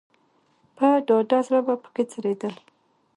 په 0.77 0.87
ډاډه 1.07 1.39
زړه 1.47 1.59
به 1.65 1.75
په 1.83 1.87
کې 1.95 2.03
څرېدل. 2.11 2.55